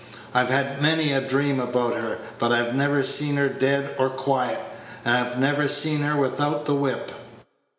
I've 0.33 0.49
had 0.49 0.81
many 0.81 1.11
a 1.11 1.21
dream 1.21 1.59
about 1.59 1.93
her, 1.93 2.17
but 2.39 2.51
I've 2.51 2.73
never 2.73 3.03
seen 3.03 3.35
her 3.35 3.47
dead 3.49 3.93
or 3.99 4.09
quiet, 4.09 4.59
and 5.05 5.15
I've 5.15 5.37
never 5.37 5.67
seen 5.67 5.99
her 5.99 6.17
without 6.19 6.65
the 6.65 6.73
whip." 6.73 7.11